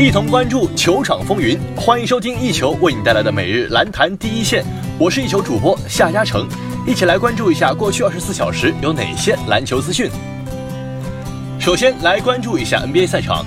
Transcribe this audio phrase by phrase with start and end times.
[0.00, 1.60] 一同关注球场风云。
[1.76, 4.64] 欢迎收听一球为你带来的每日篮坛第一线，
[4.98, 6.48] 我是一球主播夏嘉诚，
[6.86, 10.10] 一起来关注一下过去二十四小时有哪些篮球资讯。
[11.58, 13.44] 首先来关注一下 NBA 赛场。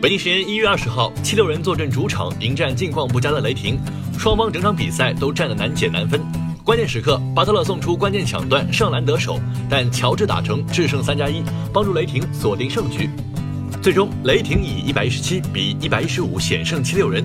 [0.00, 3.80] 北京时间一月二十号，七六人坐镇主场迎战近况不佳的雷霆，
[4.16, 6.20] 双方整场比赛都战得难解难分。
[6.62, 11.42] 关键时刻，巴特勒送出关键抢断上篮得手，但乔治打成制胜三加一，
[11.72, 13.10] 帮助雷霆锁定胜局。
[13.80, 17.24] 最终，雷霆以一百一十七比一百一十五险胜七六人。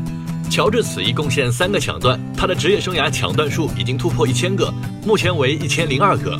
[0.51, 4.71] 乔治此役贡献三个抢断，他的职业生涯抢断数已经突破一千个，
[5.03, 6.39] 目前为一千零二个。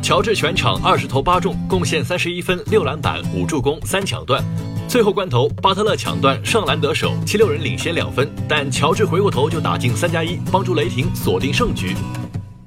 [0.00, 4.42] 乔治全场二十投八中，贡献三十一分、六篮板、五助攻、三抢断。
[4.86, 11.96] 最后关头，巴特勒抢断上篮得手，七六人领先两分，但乔治回过头就打进三加一，帮助雷霆锁定胜局。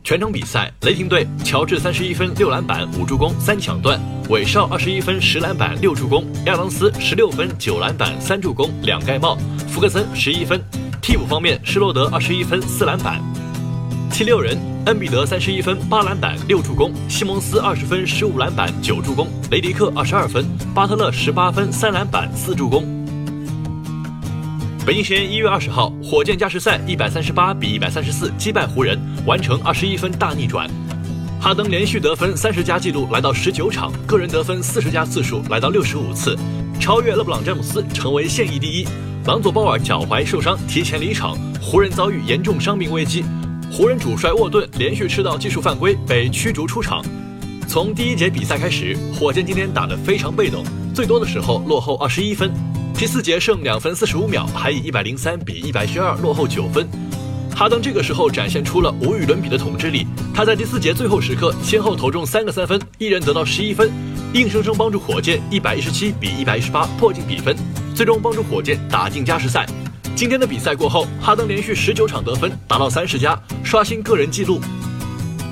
[0.03, 9.37] 全场比赛，雷霆队乔治三十一分、六篮板、五助攻、三抢断；韦少二十一分、十篮板、六助攻；亚当斯十六分、九篮板、三助攻、两盖帽；
[9.69, 10.59] 福克森十一分。
[11.01, 13.21] 替补方面，施罗德二十一分、四篮板。
[14.11, 23.00] 七六人，恩比德三十一分八篮板六助攻，西蒙斯二十分十五篮板九助攻，雷迪克二十二分，巴特勒十八分三篮板四助攻。
[24.83, 30.67] 北京时间一月二十号，火箭加时赛一百三十八比一百三十四击败湖人，完成二十一分大逆转。
[31.39, 36.35] 哈登连续得分三十加纪录来到十九场，个人得分四十加次数来到六十五次，
[36.79, 38.87] 超越勒布朗詹姆斯成为现役第一。
[39.25, 43.23] 朗佐鲍尔脚踝受伤提前离场，湖人遭遇严重伤病危机。
[43.71, 47.05] 湖人主帅沃顿连续吃到技术犯规，被驱逐出场。
[47.67, 52.51] 从第一节比赛开始，火箭今天打得非常被动，最多的时候落后二十一分。
[53.01, 56.87] 第四节剩两分四十五秒，还以一百零三比一百十二落后九分。
[57.51, 63.91] 哈登这个时候展现出了无与伦比的统治力，他在第四节最后时刻先后投中三个三分，一人得到十一分，
[64.35, 67.57] 硬生生帮助火箭一百一十七比一百一十八破进比分，
[67.95, 69.65] 最终帮助火箭打进加时赛。
[70.15, 74.61] 今天的比赛过后，哈登连续十九场得分，达到三十加，刷新个人纪录。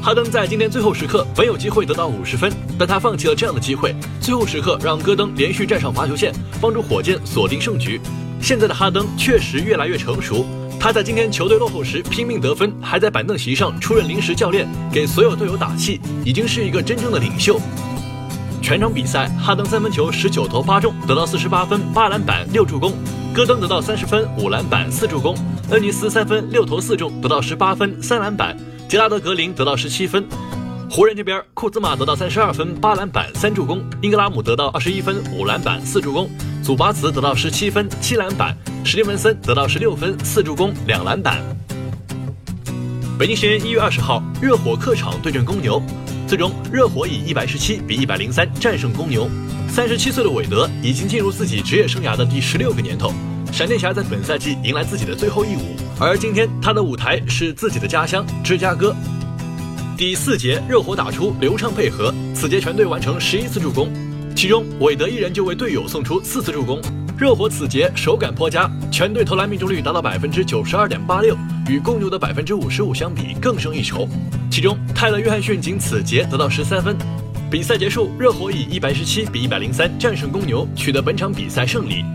[0.02, 3.94] 哈登在今天最后时刻本有机会得到五十分，但他放弃了这样的机会。
[4.22, 8.00] 最后时刻让戈登连续站上罚球线，帮助火箭锁定胜局。
[8.42, 10.46] 现在的哈登确实越来越成熟，
[10.80, 17.60] 他在今天球队落后时拼命得分，还在板凳席上出任临时教练，给所有队友打气，已经是一个真正的领袖。
[18.62, 22.94] 全场比赛，哈登三分球十九投八中，得到四十八分、八篮板、六助攻。
[23.34, 25.36] 戈登得到三十分、五篮板、四助攻；
[25.70, 28.56] 恩尼斯三分、六投四中，得到十八分、三篮板；
[28.90, 30.28] 杰拉德·格林得到十七分。
[30.90, 36.28] 湖人这边，库兹马得到三十二分、八篮板、三助攻；英格拉姆得到二十一分、五篮板、四助攻；
[36.64, 38.52] 祖巴茨得到十七分、七篮板；
[38.84, 41.40] 史蒂文森得到十六分、四助攻、两篮板。
[43.20, 45.80] 北京时间一月二十号，热火客场对阵公牛，
[46.28, 49.30] 最终热火以一百十七比一百零三战胜公牛。
[49.70, 53.14] 三十七岁的韦德已经进入自己职业生涯的第十六个年头，
[53.52, 58.96] 闪电侠在本赛季迎来自己的最后一舞，而今天他的舞台是自己的家乡芝加哥。
[59.98, 63.92] 第四节，热火打出流畅配合，此节全队完成十一次助攻，
[64.34, 66.82] 其中韦德一人就为队友送出四次助攻。
[67.18, 71.38] 热火此节手感颇佳，全队投篮命中率达到百分之九十二点八六，
[71.68, 74.08] 与公牛的百分之五十五相比更胜一筹。
[74.50, 76.96] 其中泰勒·约翰逊仅此节得到十三分。
[77.52, 82.06] 比赛结束，热火以一百十七比一百零三战胜公牛，取得本场比赛胜利。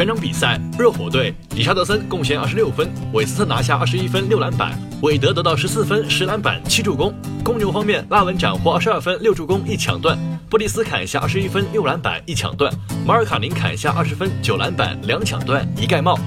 [0.00, 4.72] 全场比赛，热火队理查德森贡献二十六分，韦斯特拿下二十一分六篮板，
[5.02, 7.12] 韦德得到十四分十篮板七助攻。
[7.44, 10.18] 公牛方面，拉文斩获二十二分六助攻一抢断，
[10.48, 12.72] 布利斯砍下二十一分六篮板一抢断，
[13.04, 16.18] 马尔卡宁砍下二十分九篮板两抢断一盖帽。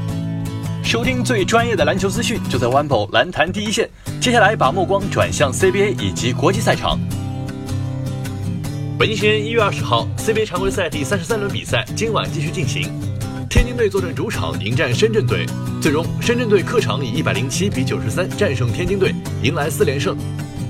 [0.83, 3.89] 收听最专业的篮球资讯，就在 One b o 篮坛第一线。
[4.22, 7.00] 接下来把目光转向 CBA 以及国际赛场。
[9.00, 12.88] 北京时间一月二十号，CBA 常规赛第三十三轮比赛今晚继续进行。
[13.53, 15.45] 天津队坐镇主场迎战深圳队，
[15.79, 20.17] 最终深圳队客场以一百零七比九十三战胜天津队，迎来四连胜。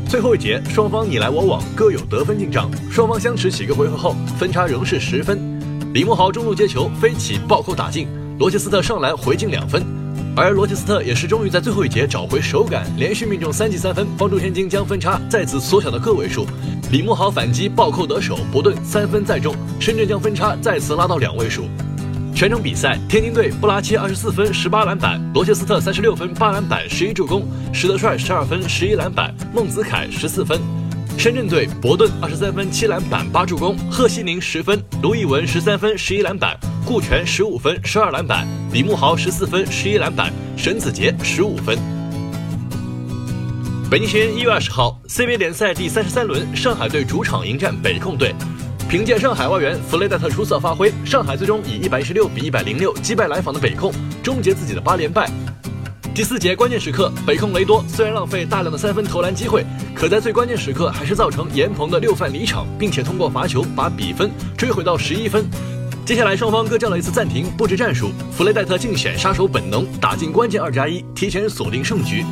[0.09, 2.69] 最后一节，双方你来我往，各有得分进账。
[2.91, 5.39] 双方相持几个回合后，分差仍是十分。
[5.93, 8.05] 李慕豪中路接球飞起暴扣打进，
[8.37, 9.81] 罗切斯特上篮回敬两分。
[10.35, 16.45] 而罗切斯特也是终于在最后一节找回手感，连续命中三记三分，帮助天津将分差再次缩小到个位数。
[16.91, 21.69] 李慕豪反击暴扣得手，伯顿三分再中，深圳将分差再次拉到两位数。
[22.35, 30.59] 全场比赛，天津队布拉切二十四分十八篮板，罗切斯特三十六分八篮板十一助攻，史德帅十二分十一篮板，孟子凯十四分。
[31.15, 36.59] 深圳队伯顿二十三分七篮板八助攻，贺西宁十分，卢以文十三分十一篮板。
[36.85, 41.77] 顾全十五分十二篮板，李慕豪十四分十一篮板，沈子杰十五分。
[43.91, 48.33] 北京时间一月二十号，CBA 联赛第三十三轮，上海队主场迎战北控队。
[48.93, 53.91] 凭借上海外援弗雷戴特出色发挥，上海最终以一百一十六比一百零六击败来访的北控，
[54.21, 55.27] 终结自己的八连败。
[56.13, 65.43] 第四节关键时刻，北控雷多虽然浪费大量的三分投篮机会，可在最关键时刻还是造成严鹏的六犯离场，并且通过罚球把比分追回到十一分。
[66.05, 68.11] 接下来双方各叫了一次暂停，布置战术。
[68.31, 72.23] 弗雷戴特尽显杀手本能，打进关键二加一，提前锁定胜局。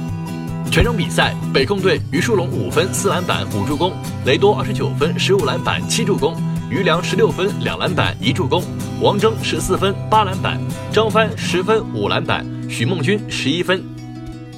[0.71, 3.91] 全场比赛，北控队于树龙五分四篮板五助攻，
[4.25, 6.33] 雷多二十九分十五篮板七助攻，
[6.71, 8.63] 于良十六分两篮板一助攻，
[9.01, 10.57] 王铮十四分八篮板，
[10.89, 12.45] 张帆十分五篮板。
[12.69, 13.83] 许梦军十一分，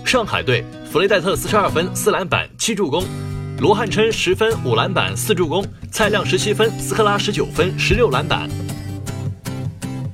[0.05, 3.03] 上海队弗雷戴特四十二分四篮板七助攻，
[3.57, 8.47] 罗汉琛十分五篮板四助攻，蔡亮十七分，斯科拉十九分十六篮板。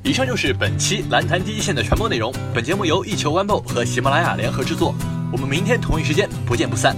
[0.01, 2.33] 以上就是本期篮坛第一线的全部内容。
[2.53, 4.95] 本节目由一球晚报和喜马拉雅联合制作。
[5.33, 6.95] 我们明天同一时间不见不散。